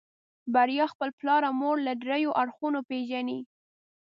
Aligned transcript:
بريا 0.53 0.85
خپل 0.93 1.09
پلار 1.19 1.41
او 1.47 1.53
مور 1.61 1.77
له 1.87 1.93
دريو 2.03 2.31
اړخونو 2.41 2.79
پېژني. 2.89 3.39